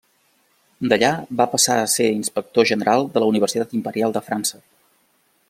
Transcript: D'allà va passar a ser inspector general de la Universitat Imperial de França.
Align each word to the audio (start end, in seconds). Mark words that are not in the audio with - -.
D'allà 0.93 1.11
va 1.41 1.47
passar 1.51 1.75
a 1.81 1.91
ser 1.97 2.07
inspector 2.13 2.69
general 2.71 3.07
de 3.19 3.25
la 3.25 3.29
Universitat 3.35 3.77
Imperial 3.83 4.17
de 4.19 4.27
França. 4.33 4.65